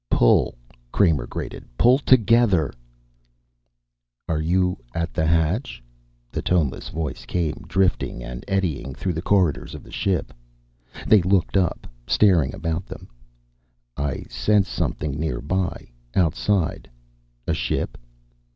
"Pull," 0.09 0.55
Kramer 0.91 1.27
grated. 1.27 1.63
"Pull 1.77 1.99
together." 1.99 2.73
"Are 4.27 4.41
you 4.41 4.79
at 4.95 5.13
the 5.13 5.27
hatch?" 5.27 5.83
the 6.31 6.41
toneless 6.41 6.89
voice 6.89 7.23
came, 7.23 7.65
drifting 7.67 8.23
and 8.23 8.43
eddying 8.47 8.95
through 8.95 9.13
the 9.13 9.21
corridors 9.21 9.75
of 9.75 9.83
the 9.83 9.91
ship. 9.91 10.33
They 11.05 11.21
looked 11.21 11.55
up, 11.55 11.85
staring 12.07 12.55
around 12.55 12.87
them. 12.87 13.09
"I 13.95 14.23
sense 14.23 14.67
something 14.69 15.19
nearby, 15.19 15.91
outside. 16.15 16.89
A 17.45 17.53
ship? 17.53 17.95